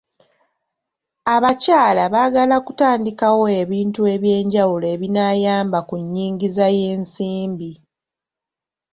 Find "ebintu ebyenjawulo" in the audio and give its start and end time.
3.61-4.85